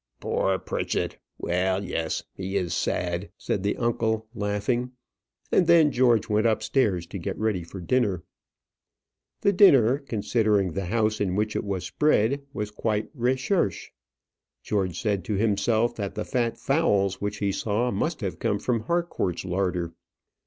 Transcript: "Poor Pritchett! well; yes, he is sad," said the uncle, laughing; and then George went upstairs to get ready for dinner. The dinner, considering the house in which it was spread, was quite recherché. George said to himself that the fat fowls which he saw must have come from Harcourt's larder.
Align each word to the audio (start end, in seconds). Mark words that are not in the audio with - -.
"Poor 0.19 0.57
Pritchett! 0.57 1.19
well; 1.37 1.83
yes, 1.85 2.23
he 2.33 2.57
is 2.57 2.73
sad," 2.73 3.29
said 3.37 3.61
the 3.61 3.77
uncle, 3.77 4.25
laughing; 4.33 4.93
and 5.51 5.67
then 5.67 5.91
George 5.91 6.27
went 6.27 6.47
upstairs 6.47 7.05
to 7.05 7.19
get 7.19 7.37
ready 7.37 7.61
for 7.63 7.79
dinner. 7.79 8.23
The 9.41 9.53
dinner, 9.53 9.99
considering 9.99 10.71
the 10.71 10.85
house 10.85 11.21
in 11.21 11.35
which 11.35 11.55
it 11.55 11.63
was 11.63 11.85
spread, 11.85 12.41
was 12.51 12.71
quite 12.71 13.15
recherché. 13.15 13.91
George 14.63 14.99
said 14.99 15.23
to 15.25 15.35
himself 15.35 15.93
that 15.97 16.15
the 16.15 16.25
fat 16.25 16.57
fowls 16.57 17.21
which 17.21 17.37
he 17.37 17.51
saw 17.51 17.91
must 17.91 18.21
have 18.21 18.39
come 18.39 18.57
from 18.57 18.79
Harcourt's 18.79 19.45
larder. 19.45 19.93